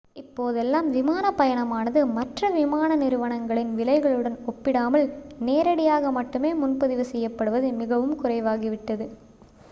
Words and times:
இப்போதெல்லாம் 0.15 0.87
விமானப் 0.91 1.37
பயணமானது 1.37 1.99
மற்ற 2.13 2.49
விமான 2.49 2.95
நிறுவனங்களின் 2.95 3.75
விலைகளுடன் 3.75 4.37
ஒப்பிடாமல் 4.45 5.05
நேரடியாக 5.39 6.11
மட்டுமே 6.11 6.53
முன்பதிவு 6.53 7.05
செய்யப்படுவது 7.05 7.69
மிகவும் 7.73 8.17
குறைவாகிவிட்டது 8.23 9.07